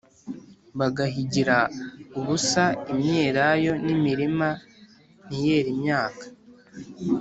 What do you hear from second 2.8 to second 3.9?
imyelayo